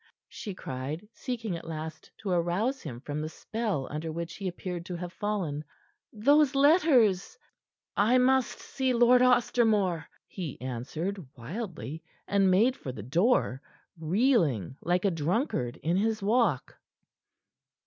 she 0.29 0.55
cried, 0.55 1.07
seeking 1.13 1.55
at 1.55 1.67
last 1.67 2.09
to 2.17 2.31
arouse 2.31 2.81
him 2.81 2.99
from 3.01 3.21
the 3.21 3.29
spell 3.29 3.87
under 3.91 4.11
which 4.11 4.33
he 4.35 4.47
appeared 4.47 4.83
to 4.83 4.95
have 4.95 5.13
fallen. 5.13 5.63
"Those 6.11 6.55
letters" 6.55 7.37
"I 8.11 8.17
must 8.17 8.57
see 8.57 8.93
Lord 8.93 9.21
Ostermore," 9.21 10.07
he 10.25 10.59
answered 10.59 11.23
wildly, 11.37 12.01
and 12.27 12.49
made 12.49 12.75
for 12.75 12.91
the 12.91 13.03
door, 13.03 13.61
reeling 13.95 14.75
like 14.81 15.05
a 15.05 15.11
drunkard 15.11 15.77
in 15.83 15.97
his 15.97 16.23
walk. 16.23 16.79